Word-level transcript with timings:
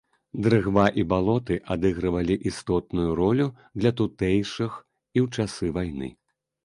Дрыгва 0.45 0.85
і 1.01 1.03
балоты 1.11 1.57
адыгрывалі 1.75 2.37
істотную 2.51 3.07
ролю 3.21 3.47
для 3.83 3.91
тутэйшых 4.01 4.71
і 5.17 5.19
ў 5.25 5.27
часы 5.37 5.65
вайны. 5.77 6.09